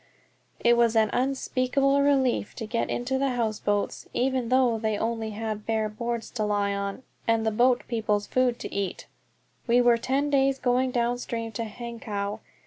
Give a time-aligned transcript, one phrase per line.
[0.59, 5.67] It was an unspeakable relief to get into the houseboats, even though we only had
[5.67, 9.05] bare boards to lie on, and the boat people's food to eat.
[9.67, 12.39] We were ten days going down stream to Hankow.